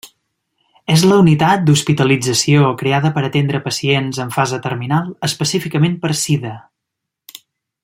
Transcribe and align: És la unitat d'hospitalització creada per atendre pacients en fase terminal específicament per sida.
És 0.93 1.03
la 1.09 1.17
unitat 1.23 1.67
d'hospitalització 1.67 2.71
creada 2.79 3.11
per 3.19 3.23
atendre 3.29 3.61
pacients 3.67 4.21
en 4.25 4.33
fase 4.39 4.61
terminal 4.65 5.13
específicament 5.31 6.01
per 6.07 6.13
sida. 6.23 6.57